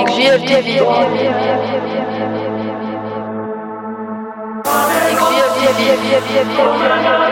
[0.00, 0.84] Ik zie het te vivre.
[0.84, 1.18] Ik
[5.18, 6.16] zie het te vivre.
[6.16, 7.24] Ik zie het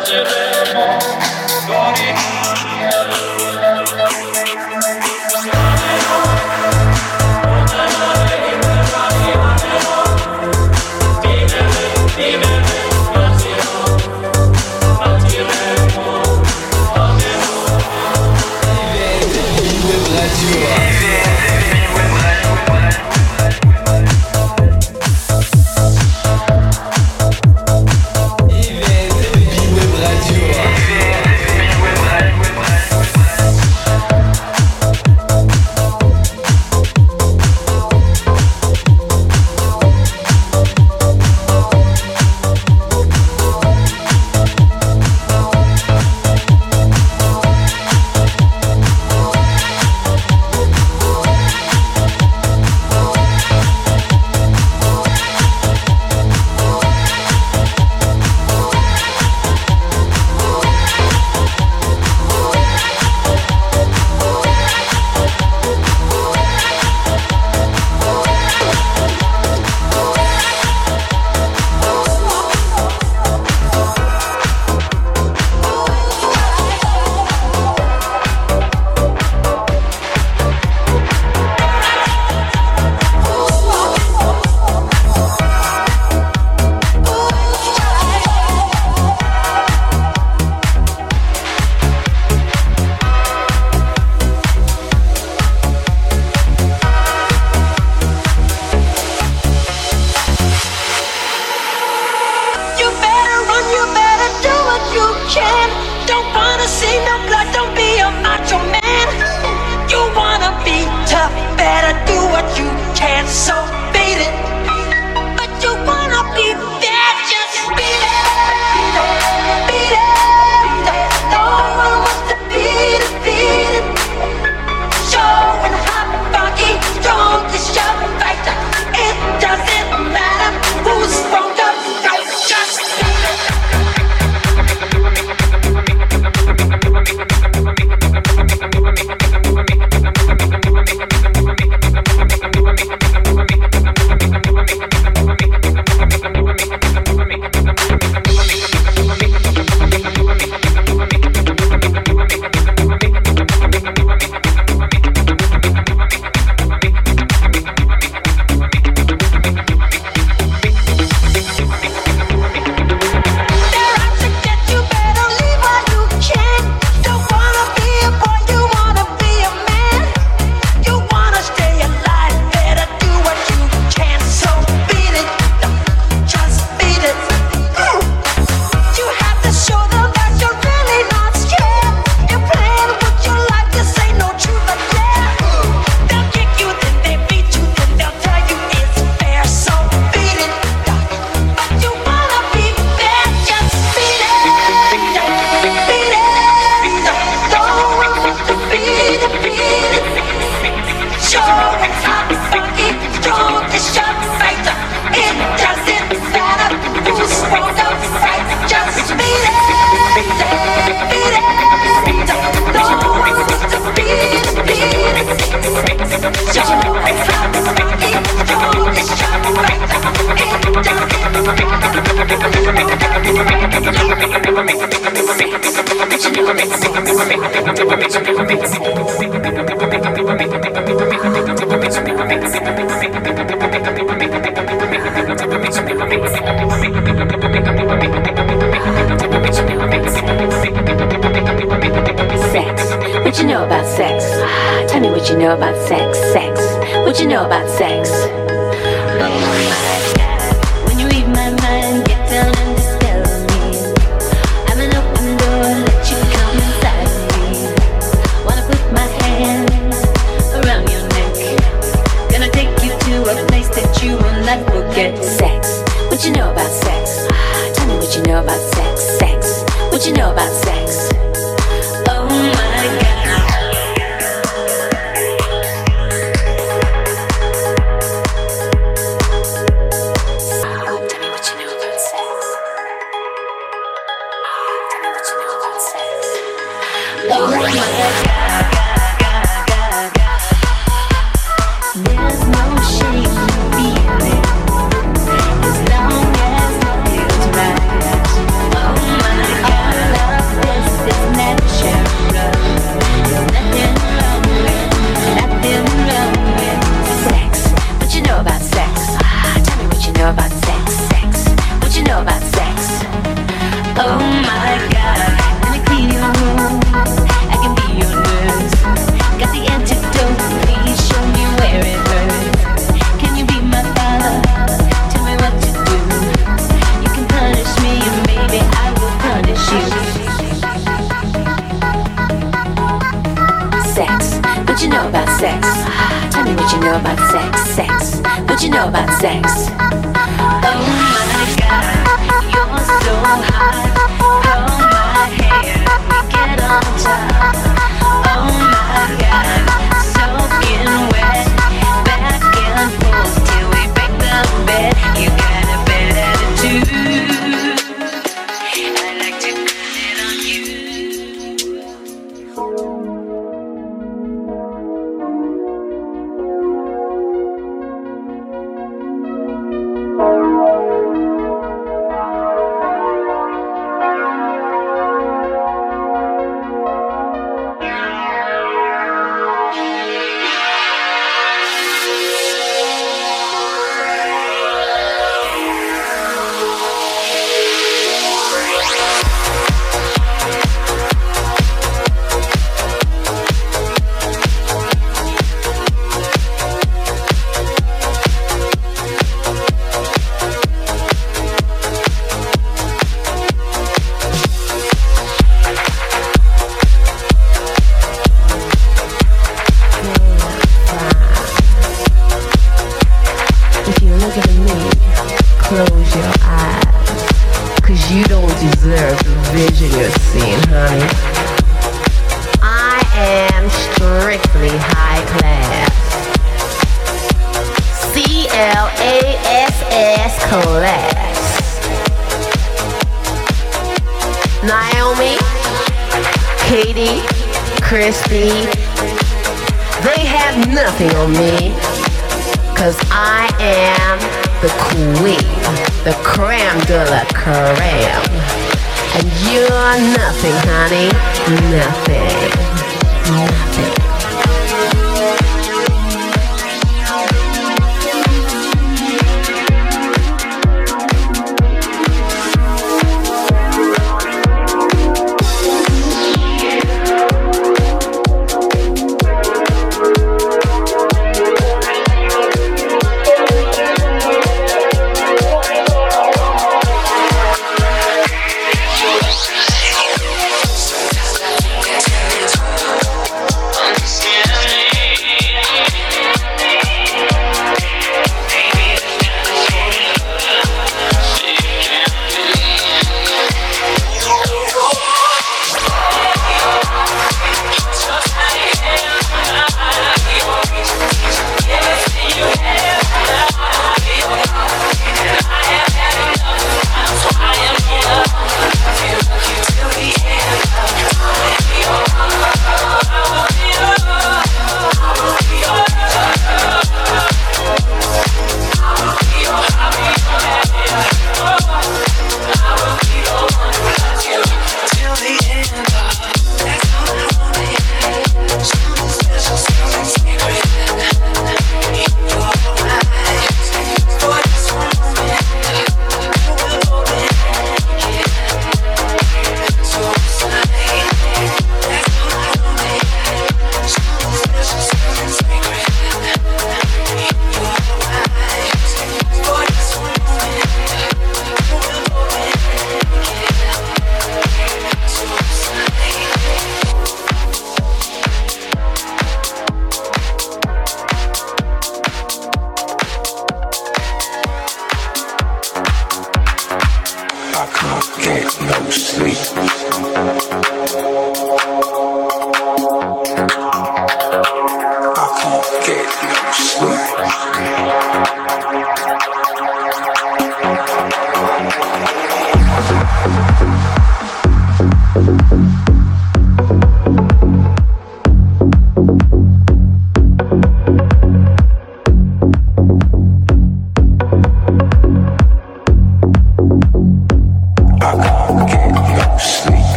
[0.00, 0.96] piangeremo
[1.66, 2.21] con i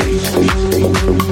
[0.00, 1.29] Twice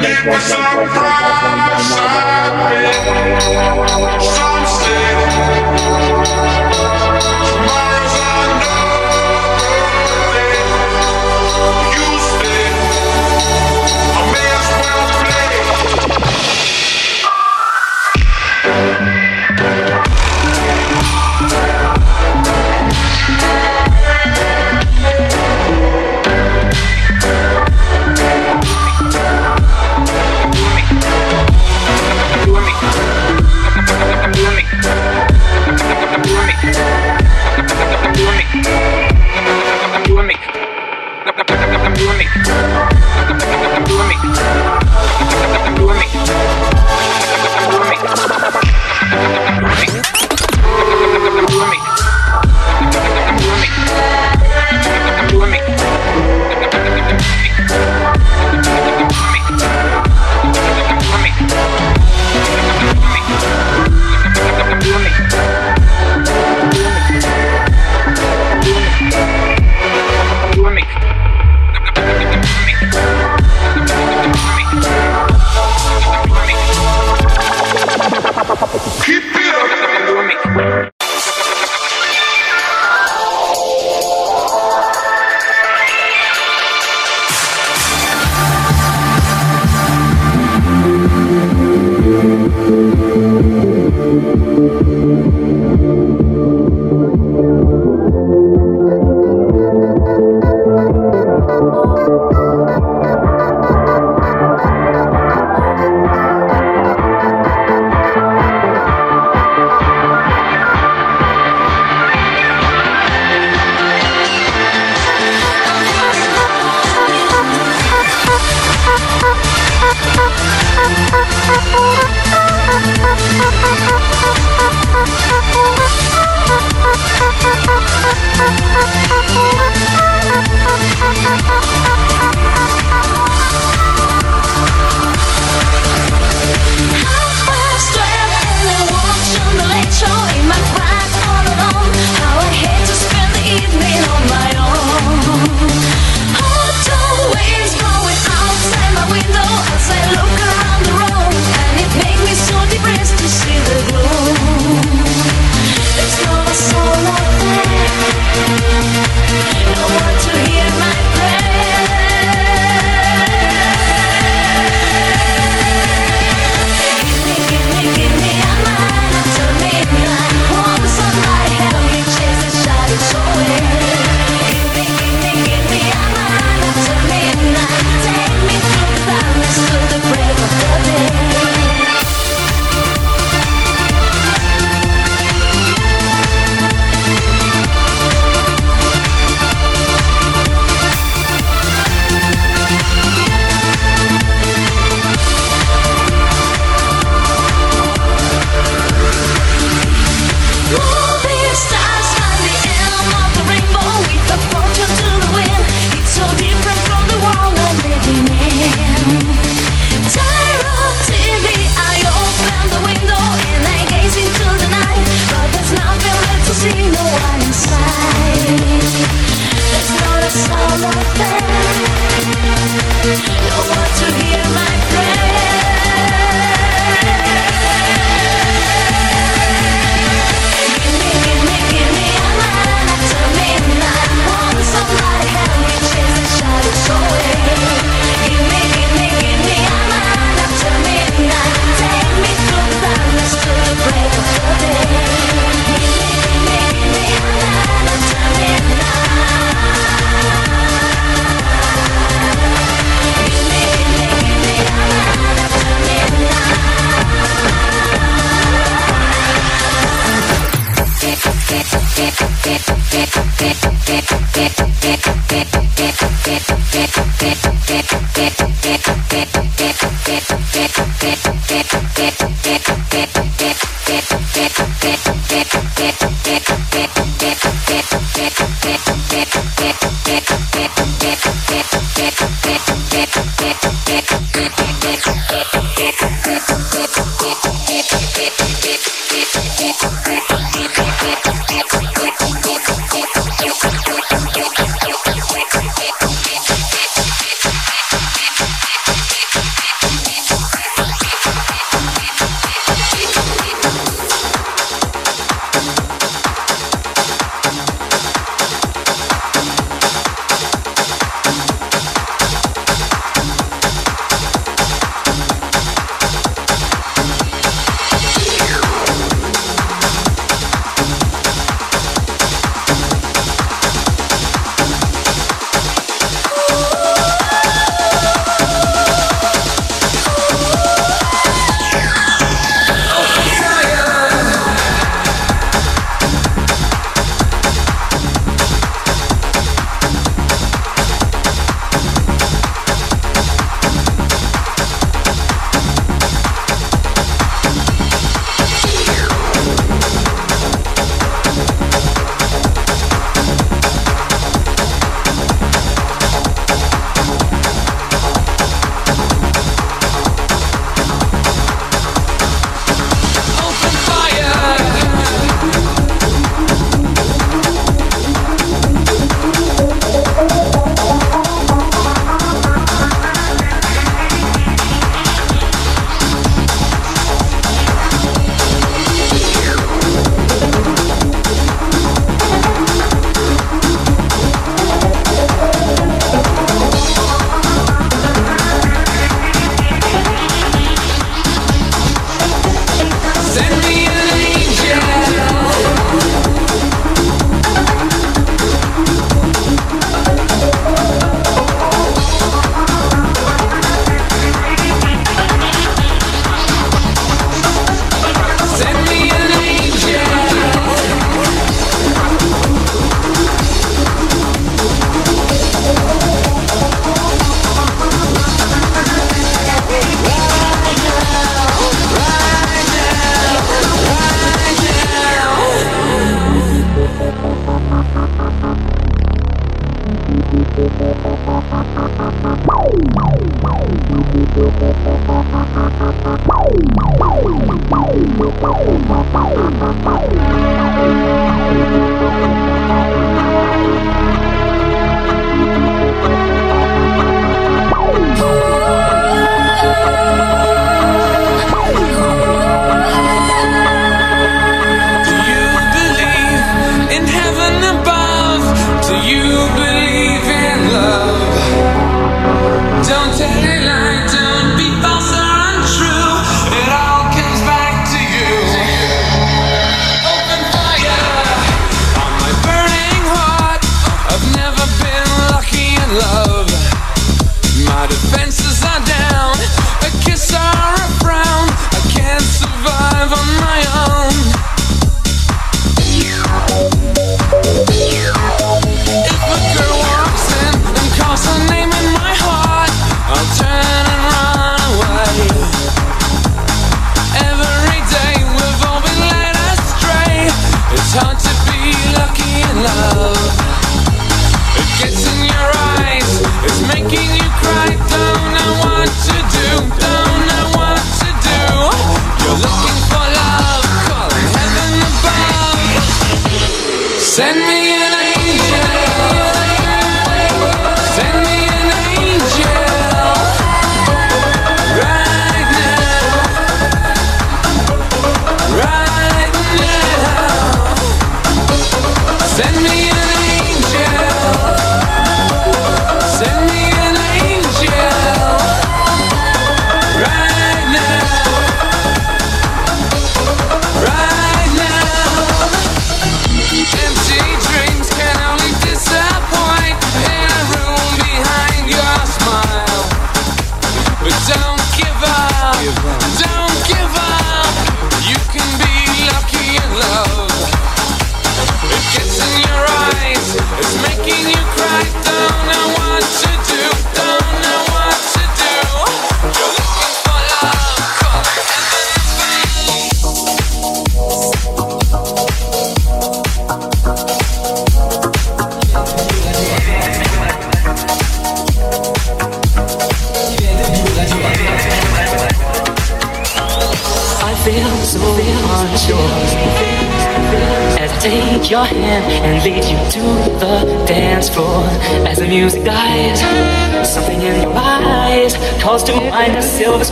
[0.00, 2.20] give some pride, some.
[7.66, 7.89] My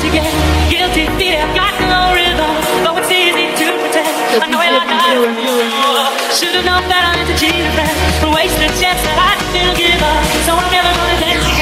[0.00, 0.30] to get
[0.70, 2.68] guilty feet have got no rhythm
[2.98, 4.42] it's easy to pretend.
[4.42, 7.94] I know you're not oh, Should've known better than to cheat a friend.
[8.20, 10.22] But wasted chance that I still give up.
[10.44, 11.57] So I'm never gonna dance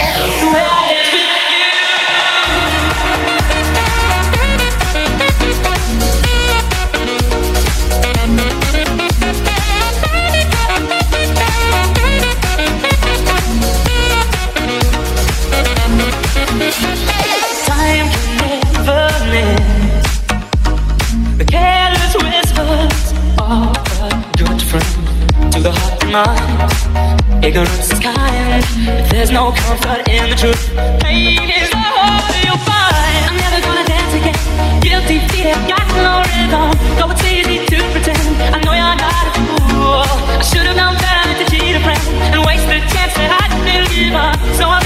[26.25, 27.45] mind.
[27.45, 28.65] Ignorance is kind.
[29.01, 30.63] If there's no comfort in the truth,
[31.05, 33.21] pain is the hole you'll find.
[33.29, 34.39] I'm never gonna dance again.
[34.81, 36.73] Guilty feet have got no rhythm.
[36.97, 38.25] Though it's easy to pretend.
[38.55, 39.33] I know you're not a
[39.69, 40.05] fool.
[40.41, 42.03] I should have known better than to cheat a friend
[42.33, 44.33] and waste the chance that I'd believe her.
[44.57, 44.86] So I'm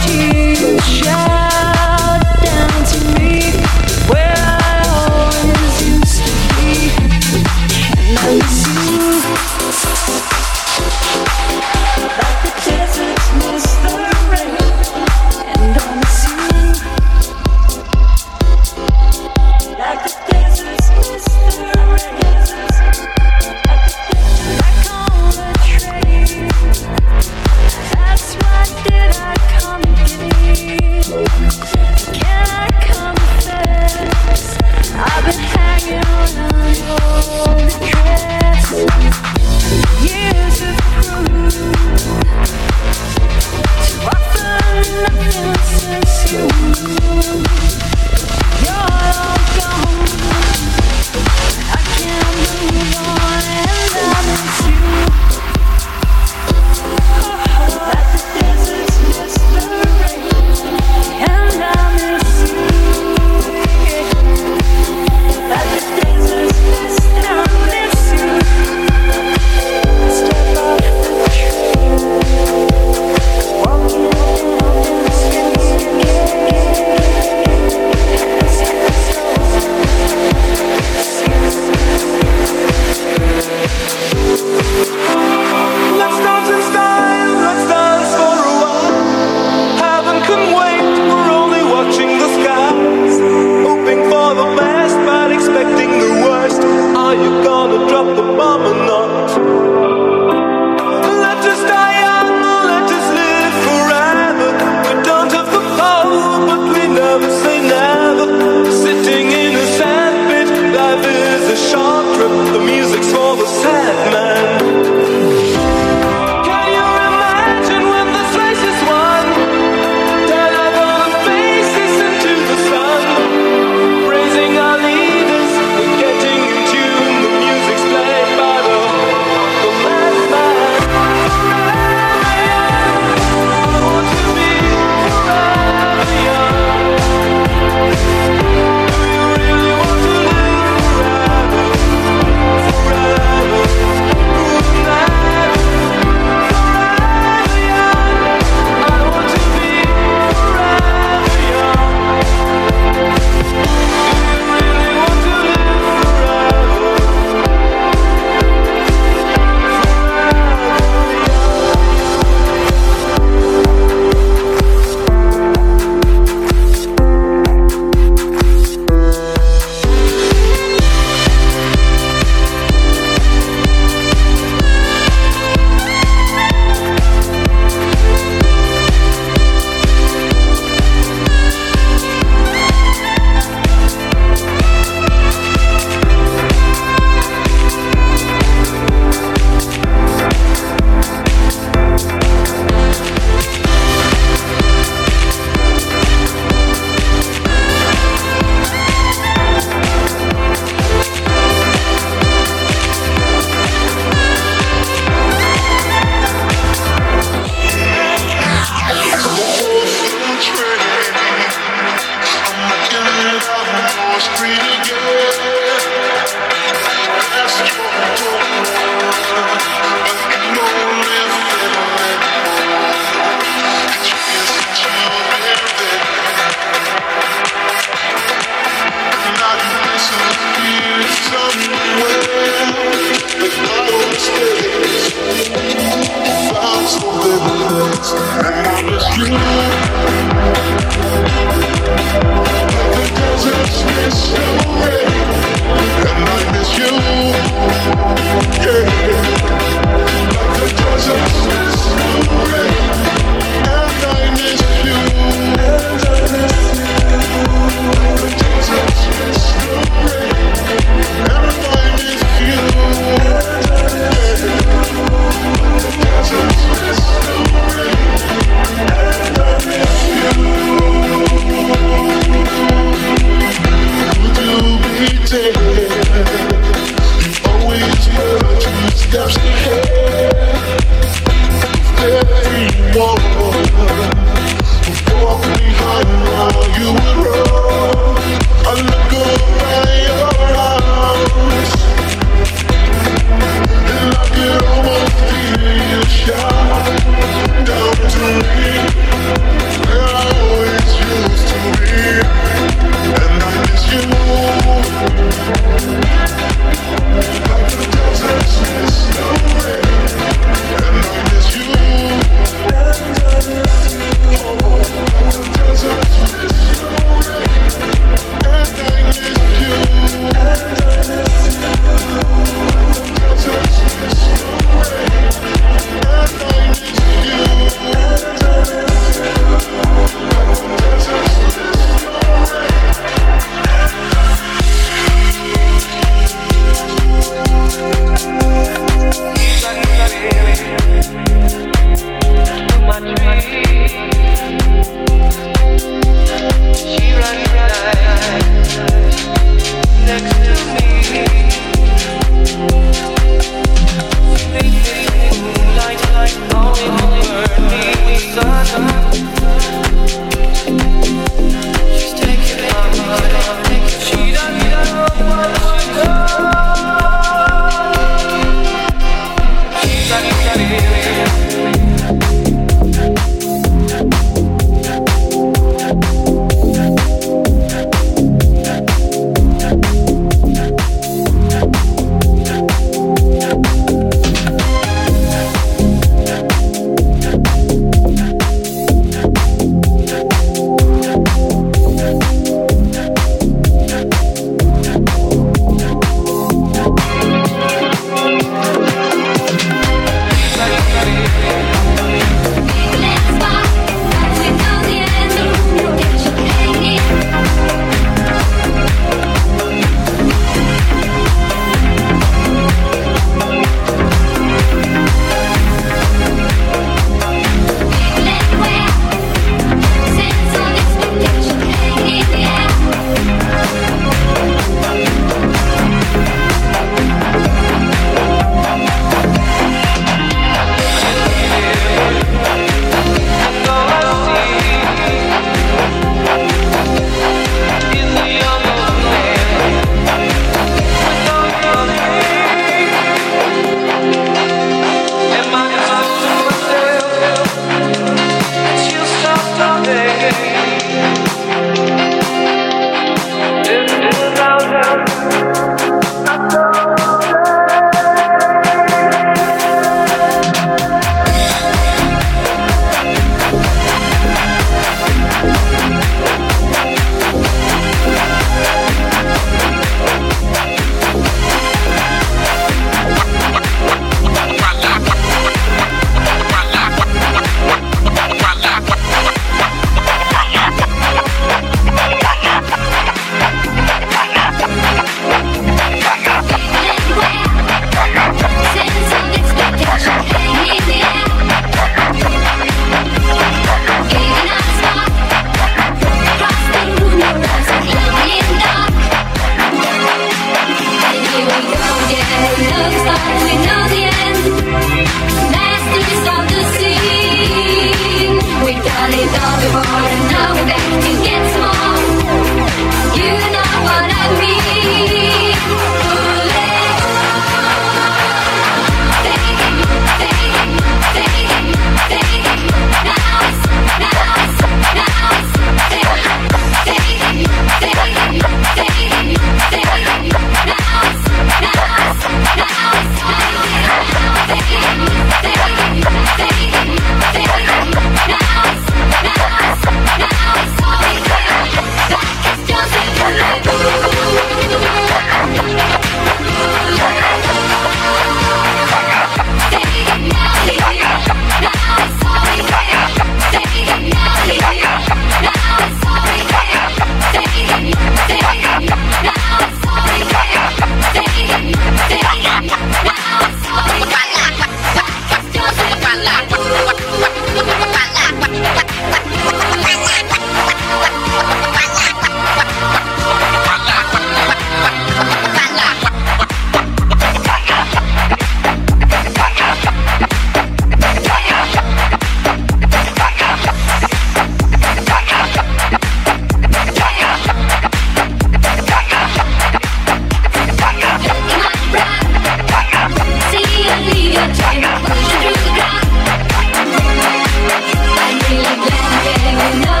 [0.00, 1.29] Walking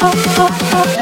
[0.00, 0.97] oh, oh, oh.